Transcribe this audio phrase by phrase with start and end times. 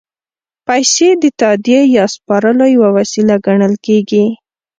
[0.67, 4.25] پیسې د تادیې یا سپارلو یوه وسیله ګڼل کېږي